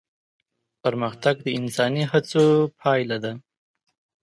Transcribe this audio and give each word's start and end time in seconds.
پرمختګ 0.83 1.35
د 1.45 1.47
انساني 1.59 2.03
هڅو 2.11 2.45
پايله 2.79 3.17
ده. 3.23 3.31